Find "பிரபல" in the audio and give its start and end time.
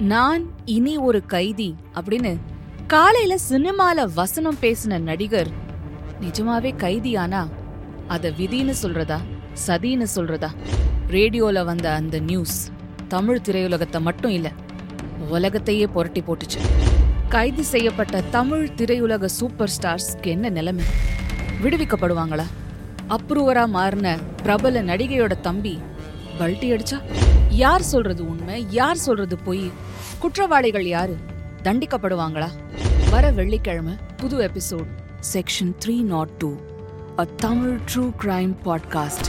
24.42-24.82